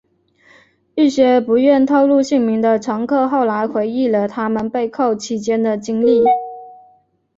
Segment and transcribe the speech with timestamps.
[0.95, 6.23] 一些不愿透露姓名的乘客后来回忆了他们被扣期间的经历。